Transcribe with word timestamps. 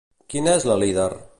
Qui 0.33 0.41
n'és 0.47 0.65
la 0.71 0.79
líder? 0.85 1.09